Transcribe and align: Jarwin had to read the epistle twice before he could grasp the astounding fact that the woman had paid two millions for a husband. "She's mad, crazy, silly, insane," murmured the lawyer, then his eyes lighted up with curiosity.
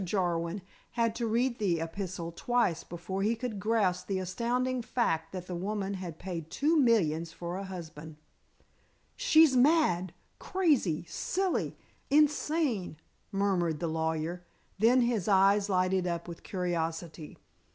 Jarwin 0.03 0.63
had 0.93 1.13
to 1.13 1.27
read 1.27 1.59
the 1.59 1.79
epistle 1.79 2.31
twice 2.31 2.83
before 2.83 3.21
he 3.21 3.35
could 3.35 3.59
grasp 3.59 4.07
the 4.07 4.17
astounding 4.17 4.81
fact 4.81 5.31
that 5.31 5.45
the 5.45 5.55
woman 5.55 5.93
had 5.93 6.17
paid 6.17 6.49
two 6.49 6.75
millions 6.75 7.31
for 7.31 7.55
a 7.55 7.65
husband. 7.65 8.15
"She's 9.15 9.55
mad, 9.55 10.11
crazy, 10.39 11.05
silly, 11.07 11.77
insane," 12.09 12.97
murmured 13.31 13.79
the 13.79 13.85
lawyer, 13.87 14.43
then 14.79 15.01
his 15.01 15.27
eyes 15.27 15.69
lighted 15.69 16.07
up 16.07 16.27
with 16.27 16.41
curiosity. 16.41 17.37